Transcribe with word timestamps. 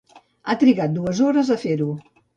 Han 0.53 0.57
trigat 0.63 0.95
dues 0.95 1.23
hores 1.27 1.53
a 1.57 1.59
fer-ho. 1.67 1.93